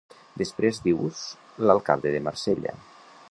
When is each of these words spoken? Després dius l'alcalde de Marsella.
Després 0.41 0.79
dius 0.87 1.21
l'alcalde 1.67 2.17
de 2.17 2.25
Marsella. 2.29 2.75